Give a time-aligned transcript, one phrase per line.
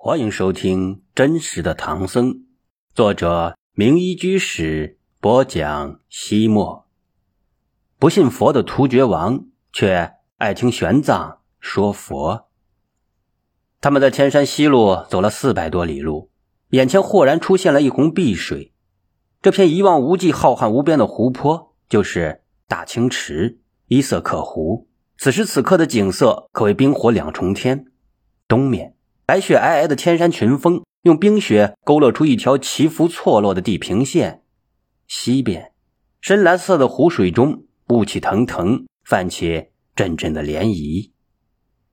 [0.00, 2.28] 欢迎收听《真实的唐僧》，
[2.94, 5.98] 作者名医居士播讲。
[6.08, 6.86] 西莫
[7.98, 12.48] 不信佛的突厥王，却爱听玄奘说佛。
[13.80, 16.30] 他们在天山西路走了四百多里路，
[16.68, 18.72] 眼前豁然出现了一泓碧水。
[19.42, 23.58] 这片一望无际、浩瀚无边的湖泊，就是大清池
[23.88, 24.86] 伊色克湖。
[25.18, 27.86] 此时此刻的景色，可谓冰火两重天。
[28.46, 28.94] 东面。
[29.28, 34.42] 白雪皑皑的天山群峰，用冰雪勾勒出一条起伏错落的地平线。
[35.06, 35.72] 西边，
[36.22, 41.10] 深蓝色的湖水中雾气腾腾，泛起阵阵的涟漪。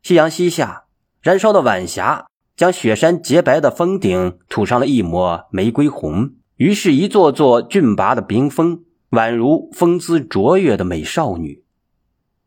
[0.01, 0.85] 夕阳西下，
[1.21, 6.35] 燃烧的晚霞将雪山洁白的峰顶涂上了一抹玫瑰红。
[6.55, 11.65] 于是，一座座峻拔的冰峰，宛如风姿卓越的美少女。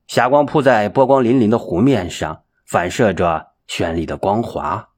[0.07, 3.49] 霞光铺在波光粼粼的湖面上，反射着。
[3.69, 4.89] 绚丽的光华，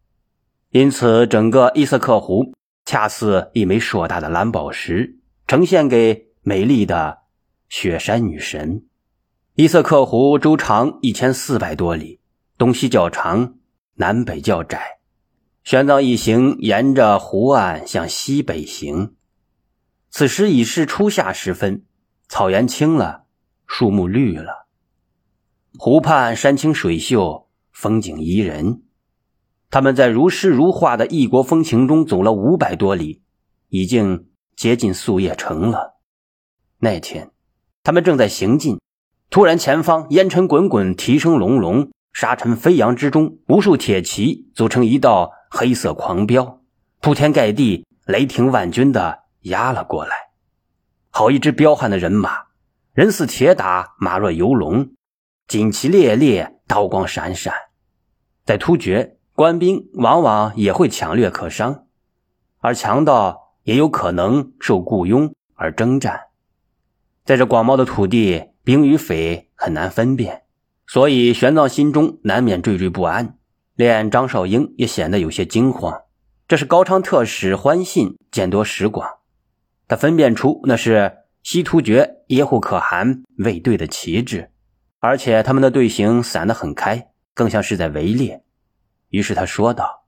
[0.70, 2.54] 因此整个伊色克湖
[2.85, 7.18] 恰似一枚硕大的蓝宝石，呈现给美丽的
[7.68, 8.87] 雪山女神。
[9.54, 12.21] 伊色克湖周长一千四百多里，
[12.57, 13.57] 东西较长，
[13.95, 15.01] 南北较窄。
[15.65, 19.16] 玄奘一行沿着湖岸向西北行。
[20.09, 21.84] 此时已是初夏时分，
[22.29, 23.24] 草原青了，
[23.66, 24.68] 树木绿了，
[25.77, 27.49] 湖畔山清水秀。
[27.81, 28.83] 风景宜人，
[29.71, 33.23] 他们在如诗如画的异国风情中走了五百多里，
[33.71, 35.95] 已经接近宿叶城了。
[36.81, 37.31] 那天，
[37.83, 38.79] 他们正在行进，
[39.31, 46.61] 突然前方烟尘滚滚，蹄声隆隆，沙尘飞扬之中，无数铁骑组成一道黑色狂飙，
[47.01, 50.15] 铺天盖地、雷霆万钧的压了过来。
[51.09, 52.43] 好一支彪悍的人马，
[52.93, 54.91] 人似铁打，马若游龙，
[55.49, 57.55] 锦旗猎猎，刀光闪闪。
[58.51, 61.84] 在突厥，官兵往往也会抢掠客商，
[62.59, 66.22] 而强盗也有可能受雇佣而征战。
[67.25, 70.43] 在这广袤的土地，兵与匪很难分辨，
[70.89, 73.39] 所以玄奘心中难免惴惴不安，
[73.77, 76.03] 连张少英也显得有些惊慌。
[76.49, 79.09] 这是高昌特使欢信见多识广，
[79.87, 84.50] 他分辨出那是西突厥耶护可汗卫队的旗帜，
[84.99, 87.06] 而且他们的队形散得很开。
[87.41, 88.43] 更像是在围猎，
[89.09, 90.05] 于是他说道：“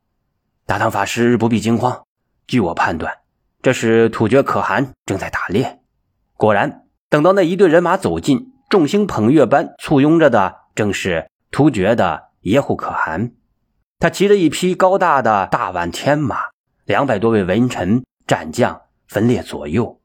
[0.68, 2.04] 大唐法师不必惊慌，
[2.46, 3.20] 据我判断，
[3.62, 5.80] 这是突厥可汗正在打猎。”
[6.36, 13.32] 果然，等到那一队人马走近，众星捧月般簇拥着的正是突厥的耶护可汗。
[13.98, 16.36] 他骑着一匹高大的大宛天马，
[16.84, 20.02] 两百多位文臣战将分列左右，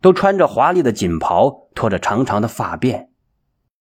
[0.00, 3.08] 都穿着华丽的锦袍，拖着长长的发辫。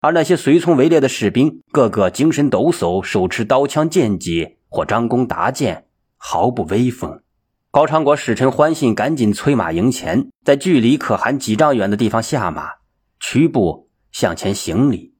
[0.01, 5.85] 而那些随从围猎的士兵，个个精神抖擞，手持刀枪剑戟或张弓搭箭，
[6.17, 7.21] 毫不威风。
[7.69, 12.71] 高昌国使臣欢信赶紧催马迎前，在距离可汗几丈远的地方下马，
[13.19, 15.13] 屈步向前行礼，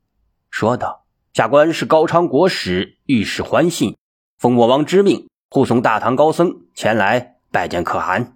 [0.49, 3.95] 说道：“下官是高昌国使御史欢信，
[4.39, 8.35] 奉我王之命护送大唐高僧前来拜见可汗。”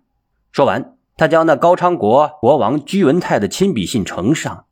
[0.54, 4.65] 说完，他将那高昌国国王居文泰的亲笔信呈上。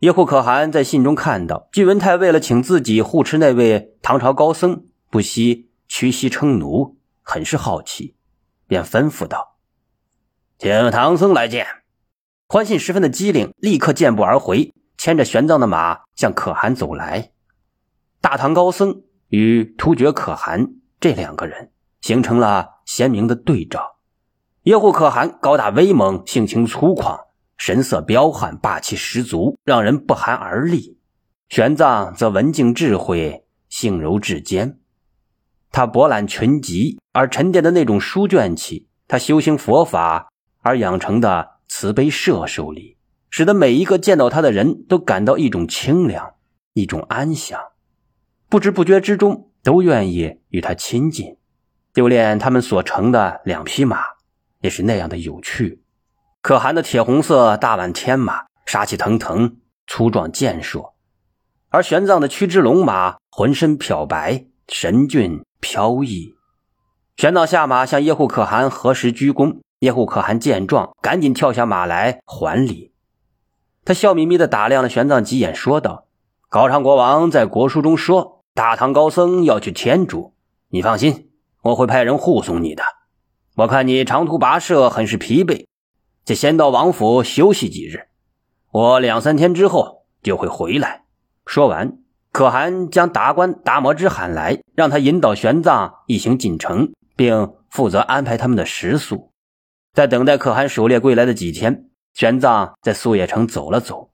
[0.00, 8.14] 耶护可汗在信中看到，居文泰为了请自己护持那位唐朝高僧，不惜屈膝称奴，很是好奇，
[8.68, 9.56] 便吩咐道
[10.56, 11.66] ：“请唐僧来见。”
[12.46, 17.32] 欢信十分的机灵，立刻健步而回，牵着玄奘的马向可汗走来。
[18.20, 23.96] 大唐高僧与突厥可汗这两个人形成了鲜明的对照。
[24.62, 27.27] 耶护可汗高大威猛，性情粗犷。
[27.58, 30.96] 神色彪悍，霸气十足，让人不寒而栗。
[31.48, 34.78] 玄奘则文静智慧，性柔质坚。
[35.70, 40.28] 他博览群集而沉淀的那种书卷气，他修行佛法
[40.60, 42.96] 而养成的慈悲摄受力，
[43.28, 46.34] 使得每一个见到他的人都感到一种清凉，
[46.74, 47.60] 一种安详。
[48.48, 51.36] 不知不觉之中，都愿意与他亲近。
[51.92, 53.98] 就连他们所乘的两匹马，
[54.60, 55.82] 也是那样的有趣。
[56.40, 59.56] 可汗的铁红色大宛天马杀气腾腾、
[59.86, 60.94] 粗壮健硕，
[61.68, 66.34] 而玄奘的驱之龙马浑身漂白、神俊飘逸。
[67.16, 72.92] 玄奘下马向耶护可汗合十鞠躬，耶护可汗见状，赶紧跳下马来还礼。
[73.84, 76.06] 他笑眯眯地打量了玄奘几眼，说道
[76.48, 80.34] ：“高昌国王在国书中说，大唐高僧要去天竺，
[80.68, 81.30] 你放心，
[81.62, 82.84] 我会派人护送你的。
[83.56, 85.66] 我看你长途跋涉，很是疲惫。”
[86.28, 88.08] 就先到王府休息几日，
[88.70, 91.04] 我两三天之后就会回来。
[91.46, 92.00] 说完，
[92.32, 99.32] 可汗将达官达摩之喊来，让他引导玄奘一行进城，并负责安排他们的食宿。
[99.94, 104.10] 在等待可汗狩猎归来的几天，玄奘在素叶城走了走。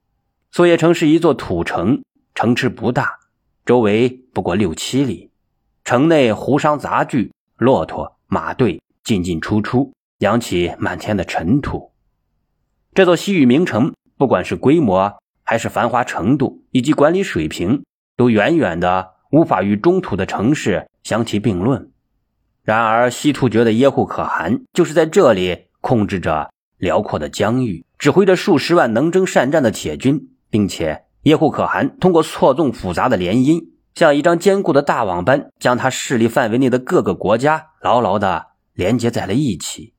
[0.52, 2.04] 素叶城是一座土城，
[2.36, 3.18] 城池不大，
[3.66, 5.32] 周围不过六七里。
[5.82, 11.90] 城内胡商杂聚，骆驼、马队进进出出，扬起满天的尘土。
[12.94, 17.82] 这座西域名城，不管是规模，还是繁华程度，以及管理水平，
[18.16, 21.90] 都远远的无法与中土的城市相提并论。
[22.62, 30.28] 然而，西突厥的耶护可汗就是在这里控制着辽阔的疆域，指挥着数十万能征善战的铁军。
[30.48, 39.93] 并且，耶护可汗通过错综复杂的联姻，像一张坚固的大网般，将他势力范围内的各个国家牢牢的连接在了一起。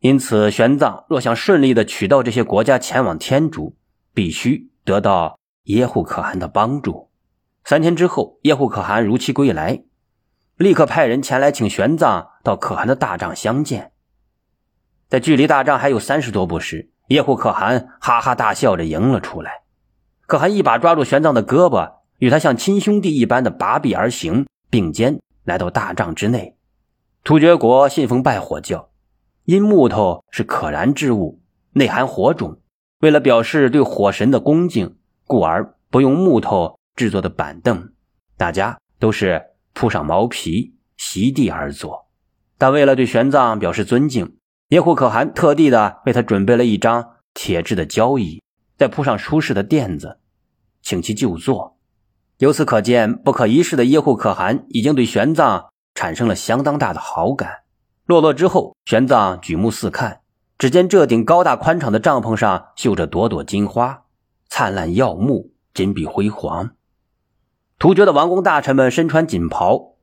[0.00, 3.74] 因此，玄奘若想顺利地取到这些国家前往天竺，
[4.14, 7.10] 必须得到耶护可汗的帮助。
[7.64, 9.82] 三天之后，耶护可汗如期归来，
[10.56, 13.92] 立刻派人前来请玄奘到可汗的大帐相见。
[15.08, 19.62] 在距离大帐还有三十多步时，耶护可汗哈哈大笑着迎了出来。
[20.26, 26.56] 可汗一把抓住玄奘的胳膊，与他像亲兄弟一般的拔臂而行，并肩来到大帐之内。
[27.24, 28.90] 突厥国信奉拜火教，
[29.48, 31.40] 因木头是可燃之物，
[31.72, 32.60] 内含火种，
[33.00, 37.94] 为了表示对火神的恭敬，故而不用木头制作的板凳，
[38.36, 39.42] 大家都是
[39.72, 42.10] 铺上毛皮席地而坐。
[42.58, 44.36] 但为了对玄奘表示尊敬，
[44.68, 48.42] 耶护可汗特地的为他准备了一张铁制的交椅。
[48.76, 50.18] 再铺上舒适的垫子，
[50.82, 51.78] 请其就坐。
[52.36, 57.62] 由此可见，不可一世的耶护可汗已经对玄奘产生了相当大的好感。
[58.08, 60.20] 落落之后，玄奘举目四看，
[60.56, 64.04] 只见这顶高大宽敞的帐篷上绣着朵朵金花，
[64.48, 66.70] 灿烂耀目，金碧辉煌。
[67.78, 69.96] 突厥的王公大臣们身穿锦袍，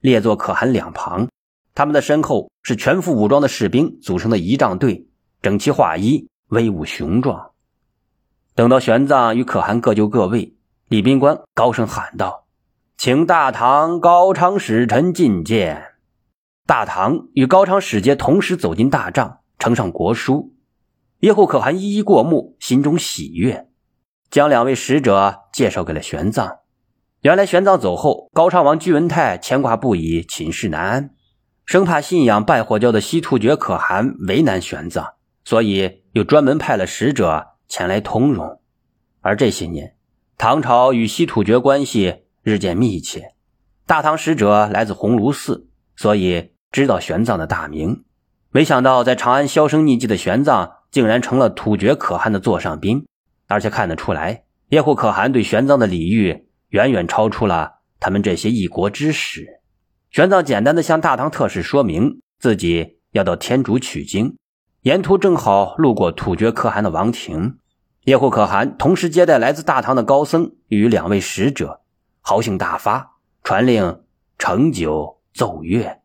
[0.00, 1.30] 列坐可汗两旁，
[1.74, 5.08] 他们的身后是全副武装的士兵组成的仪仗队，
[5.40, 7.52] 整齐划一，威武雄壮。
[8.54, 10.54] 等到玄奘与可汗各就各位，
[10.88, 12.44] 礼宾官高声喊道
[12.98, 15.92] ：“请大唐高昌使臣觐见。”
[16.66, 20.52] 大唐与高昌使节同时走进大帐，呈上国书。
[21.20, 23.68] 叶护可汗一一过目，心中喜悦，
[24.30, 26.58] 将两位使者介绍给了玄奘。
[27.22, 31.10] 原来玄奘走后，高昌王居文泰牵挂不已，寝食难安，
[31.64, 35.12] 生怕信仰拜火教的西突厥可汗为难玄奘，
[35.44, 37.52] 所以又专门派了使者。
[37.68, 38.60] 前来通融，
[39.22, 39.96] 而这些年，
[40.38, 43.34] 唐朝与西突厥关系日渐密切。
[43.86, 48.04] 大唐使者来自鸿胪寺，所以知道玄奘的大名。
[48.50, 53.06] 没想到在长安销声匿迹的玄奘，竟然成了突厥可汗的座上宾，
[53.48, 59.60] 而且看得出来，叶护可汗对玄奘的礼遇远远超出了他们这些一国之使。
[60.10, 64.36] 玄奘简单的向大唐特使说明自己要到天竺取经。
[64.82, 67.58] 沿途正好路过突厥可汗的王庭，
[68.04, 71.82] 叶护可汗同时接待来自大唐的高僧与两位使者，
[72.20, 74.00] 豪兴大发，传令
[74.38, 76.00] 盛酒奏乐。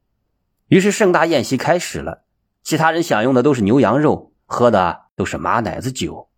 [0.72, 2.24] 于是盛大宴席开始了。
[2.64, 6.30] 其他人享用的都是牛羊肉，喝的都是马奶子酒，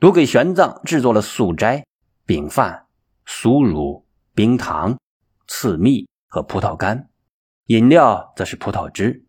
[0.00, 1.84] 独给玄奘制作了素斋、
[2.24, 2.86] 饼饭、
[3.26, 4.96] 酥乳、冰糖、
[5.46, 7.10] 刺蜜和葡萄干，
[7.66, 9.26] 饮料则是葡萄汁。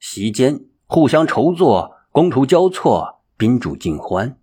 [0.00, 0.66] 席间。
[0.92, 4.36] 互相筹作，觥筹交错，宾主尽欢。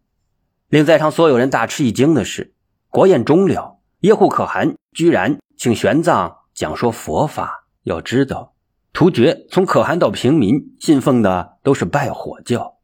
[0.69, 2.55] 令在场所有人大吃一惊的是，
[2.88, 7.67] 国宴终了，耶护可汗居然请玄奘讲说佛法。
[7.84, 8.53] 要知道，
[8.98, 12.80] 突厥从可汗到平民信奉的都是拜火教，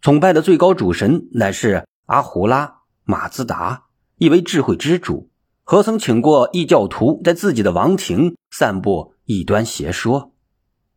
[0.00, 3.84] 崇拜的最高主神乃是阿胡拉马自达，
[4.16, 5.28] 意为智慧之主。
[5.62, 10.32] 何曾请过异教徒在自己的王庭散布异端邪说？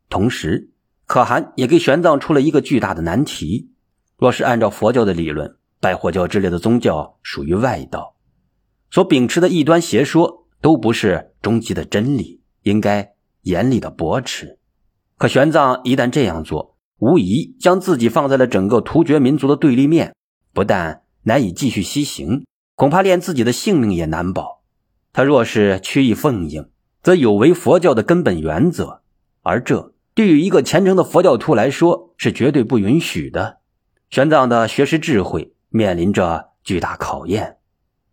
[0.08, 0.72] 同时。
[1.06, 3.72] 可汗也给玄奘出了一个巨大的难题：
[4.18, 8.16] 若是按照佛教的理论，拜火教之类的宗教属于外道，
[8.92, 14.60] 所秉持的异端邪说都不是终极的真理，应该严厉的驳斥。
[15.18, 20.16] 可玄奘一旦这样做，无疑将自己放在了整个突厥民族的对立面，
[20.54, 24.64] 不但难以继续西行，恐怕连自己的性命也难保。
[25.14, 26.70] 他若是屈意奉迎，
[27.02, 29.02] 则有违佛教的根本原则，
[29.42, 29.94] 而这。
[30.14, 33.60] 对于一个虔诚的佛教徒来说，是绝对不允许的。
[34.10, 37.58] 玄奘的学识智慧面临着巨大考验。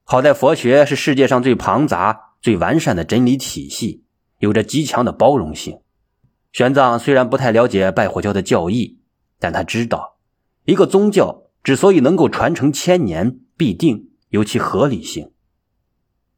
[0.02, 4.03] 好在佛学是世界上最庞杂、最完善的真理体系，
[4.44, 5.80] 有着极强的包容性。
[6.52, 9.00] 玄奘虽然不太了解拜火教的教义，
[9.40, 10.18] 但他知道，
[10.66, 15.32] 一个宗教之所以能够传承千年，必定有其合理性。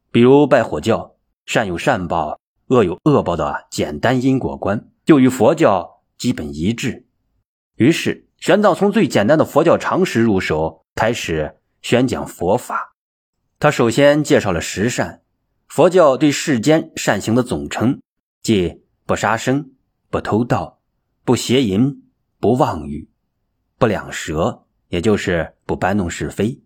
[0.09, 4.89] 比如拜火教，善有善报，恶有恶报的简单因果观。
[5.05, 7.05] 就与佛教基本一致。
[7.75, 12.95] 于是，玄奘从最简单的佛教常识入手，开始宣讲佛法。
[13.59, 15.21] 他首先介绍了十善，
[15.67, 18.01] 佛教对世间善行的总称，
[18.41, 19.71] 即不杀生、
[20.09, 20.79] 不偷盗、
[21.23, 22.03] 不邪淫、
[22.39, 23.09] 不妄语、
[23.77, 26.61] 不两舌，也就是不搬弄是非；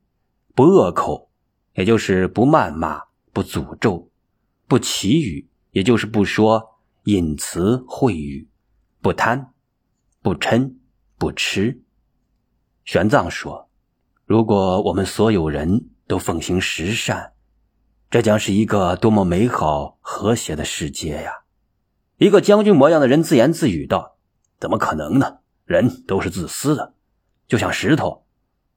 [0.55, 1.29] 不恶口，
[1.73, 3.01] 也就是不谩骂、
[3.33, 4.09] 不诅咒；
[4.67, 8.47] 不绮语，也就是不说隐词秽语；
[9.01, 9.53] 不贪、
[10.21, 10.75] 不嗔。
[11.17, 11.83] 不吃。
[12.83, 13.69] 玄奘说
[14.25, 17.33] ：“如果我们所有人都奉行十善，
[18.11, 21.31] 这将是一个多么美好和谐的世界呀！”
[22.19, 24.17] 一个将军模样的人自言自语道
[24.59, 25.39] ：“怎么可能呢？
[25.65, 26.93] 人都是自私的，
[27.47, 28.25] 就像石头，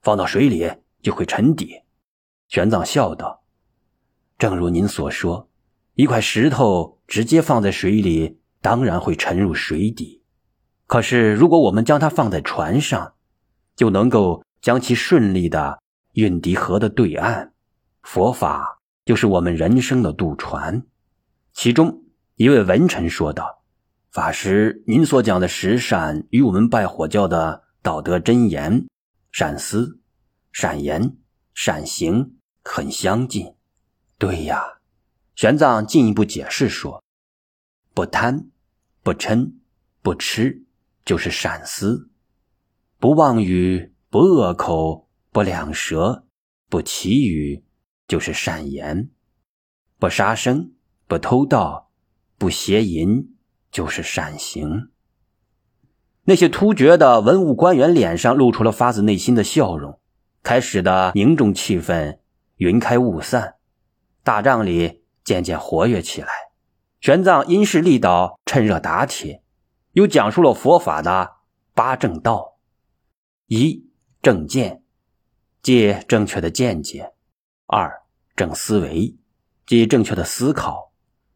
[0.00, 0.70] 放到水里
[1.02, 1.82] 就会沉底。”
[2.48, 3.42] 玄奘笑道
[4.38, 5.50] ：“正如您所说，
[5.94, 10.22] 一块石头直接放在水里，当然会沉入水底。”
[10.86, 13.14] 可是，如果我们将它放在船上，
[13.74, 15.80] 就能够将其顺利的
[16.12, 17.52] 运抵河的对岸。
[18.02, 18.73] 佛法
[19.04, 20.86] 就是我们人生的渡船。
[21.52, 22.04] 其中
[22.36, 23.64] 一位文臣说道
[24.10, 28.86] ：“法师，您所讲的十善与我们拜火教的道德真言——
[29.32, 30.00] 善思、
[30.52, 31.16] 善言、
[31.54, 33.54] 善行很相近。”
[34.18, 34.62] 对呀，
[35.34, 37.02] 玄奘进一步解释说
[37.94, 38.50] ：“不贪，
[39.02, 39.54] 不嗔，
[40.02, 40.60] 不痴。”
[41.04, 42.08] 就是善思，
[42.98, 46.24] 不妄语，不恶口，不两舌，
[46.70, 47.63] 不绮语，
[48.06, 49.08] 就是善言；
[49.98, 50.72] 不杀生，
[51.06, 51.90] 不偷盗，
[52.36, 53.34] 不邪淫，
[53.70, 54.90] 就是善行。
[56.24, 60.00] 那些突厥的文武官员脸上露出了发自内心的笑容，
[60.42, 62.18] 开始的凝重气氛
[62.56, 63.56] 云开雾散，
[64.22, 66.28] 大帐里渐渐活跃起来。
[67.00, 69.42] 玄奘因势利导，趁热打铁。
[69.92, 71.36] 又讲述了佛法的
[71.72, 72.58] 八正道：
[73.46, 73.86] 一
[74.22, 74.82] 正见，
[75.62, 77.13] 即正确的见解；
[77.76, 78.04] 二
[78.36, 79.16] 正思维，
[79.66, 80.92] 即正确的思考；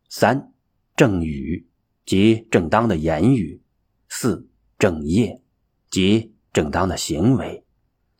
[0.09, 0.53] 三
[0.95, 1.69] 正语，
[2.07, 3.61] 即正当的言语；
[4.09, 5.43] 四正业，
[5.91, 7.65] 即正当的行为；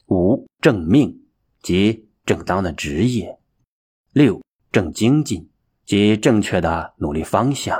[0.09, 1.29] 五正命，
[1.63, 3.39] 即正当的职业；
[4.11, 5.49] 六正精进，
[5.87, 7.77] 即正确的努力方向；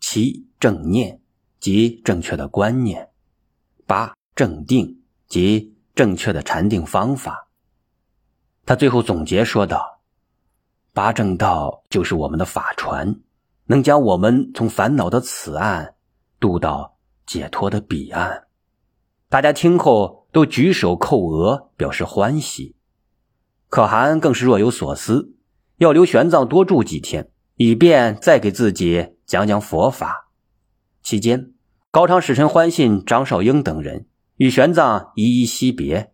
[0.00, 1.20] 七正念。
[1.58, 3.10] 即正确的观念，
[3.86, 7.45] 八正定即正确的禅定方法。
[8.66, 10.00] 他最后总结说道
[10.92, 13.20] ：“八正道就是我们的法船，
[13.66, 15.94] 能将我们从烦恼的此岸
[16.40, 18.48] 渡到解脱的彼岸。”
[19.30, 22.74] 大家听后都举手叩额，表示欢喜。
[23.68, 25.36] 可汗更是若有所思，
[25.76, 30.28] 要留玄奘多住几天，以便再给自己讲讲佛法。
[31.02, 31.52] 期间。
[31.92, 34.06] 高昌使臣欢信、张少英等人
[34.36, 36.12] 与玄奘一一惜别，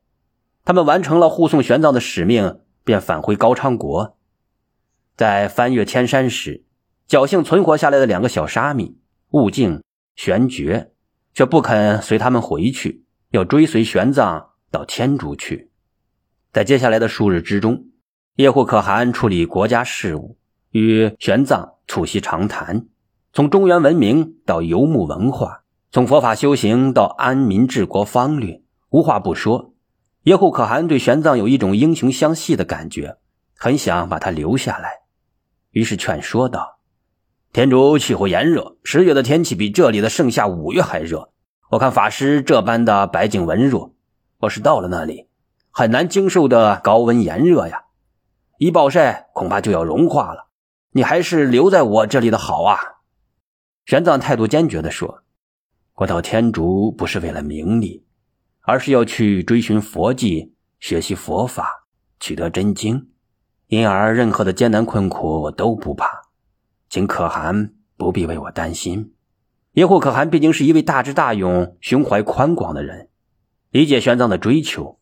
[0.65, 4.17] 他们完成了护送玄奘的使命，便返回高昌国。
[5.17, 6.65] 在翻越天山时，
[7.09, 8.97] 侥幸存活下来的两个小沙弥
[9.31, 9.83] 悟净、
[10.15, 10.93] 玄觉，
[11.35, 15.71] 却不肯随他们回去，要追随玄奘到天竺去。
[16.53, 17.87] 在接下来的数日之中，
[18.37, 20.37] 叶护可汗处理国家事务，
[20.71, 22.87] 与玄奘促膝长谈，
[23.33, 25.65] 从中原文明到游牧文化。
[25.91, 29.72] 从佛法修行到安民治国方略，无话不说。
[30.25, 33.19] 叶护可汗对玄奘有一种英雄相惜的感觉，
[33.57, 35.01] 很想把他留下来，
[35.71, 36.79] 于是劝说道
[37.53, 41.33] ：“天竺气候炎热，十月的天气比这里的盛夏五月还热。
[41.71, 43.95] 我看法师这般的白净文弱，
[44.39, 45.29] 若是到了那里，
[45.71, 47.85] 很难经受的高温炎热呀，
[48.59, 50.49] 一暴晒恐怕就要融化了。
[50.93, 52.79] 你还是留在我这里的好啊！”
[53.87, 55.25] 玄奘态度坚决地说。
[55.97, 58.05] 我到天竺不是为了名利，
[58.63, 61.87] 而是要去追寻佛迹，学习佛法，
[62.19, 63.09] 取得真经。
[63.67, 66.07] 因而，任何的艰难困苦我都不怕，
[66.89, 69.13] 请可汗不必为我担心。
[69.73, 73.09] 叶护可汗毕竟是一位大智大勇、胸怀宽广的人，
[73.71, 74.99] 理解玄奘的追求。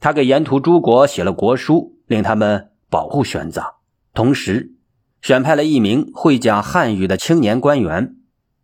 [0.00, 3.74] 他给沿途诸国写了国书，令他们保护玄奘，
[4.14, 4.72] 同时
[5.20, 8.16] 选派了一名会讲汉语的青年官员，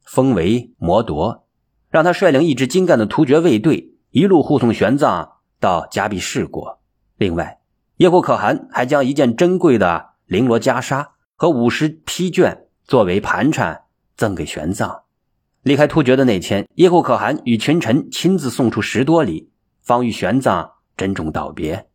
[0.03, 1.45] 封为摩铎。
[1.91, 6.81] 让他率领一支精干的突厥卫队，一路护送玄奘到迦毗士国。
[7.19, 7.59] 另外，
[7.99, 13.83] 叶护可汗还将一件珍贵的绫罗袈裟和五十批卷作为盘缠
[14.17, 15.03] 赠给玄奘。
[15.61, 19.51] 离开突厥的那天，叶护可汗与群臣亲自送出十多里，
[19.83, 21.87] 方与玄奘珍重道别。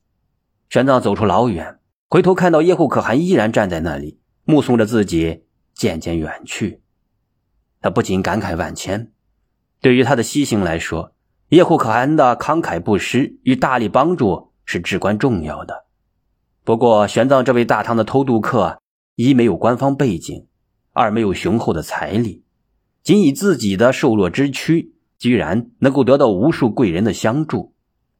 [0.70, 6.84] 玄奘走出老远，回头看到叶护可汗依然站在那里，目送着自己渐渐远去。
[7.82, 9.12] 他不禁感慨万千。
[9.80, 11.16] 对于他的西行来说，
[11.52, 15.86] 叶护可汗的慷慨布施与大力帮助是至关重要的。
[16.64, 18.80] 不过，玄奘这位大唐的偷渡客，
[19.16, 20.48] 一没有官方背景，
[20.94, 22.46] 二没有雄厚的财力，
[23.04, 27.74] 仅以自己的瘦弱之躯，居然能够得到无数贵人的相助，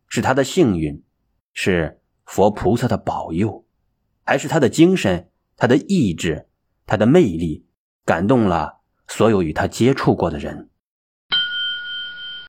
[0.10, 1.02] 是他的幸运，
[1.54, 3.64] 是佛菩萨的保佑，
[4.26, 6.50] 还是他的精神、他的意志、
[6.86, 7.66] 他的魅力
[8.04, 10.68] 感动了所有与他接触过的人？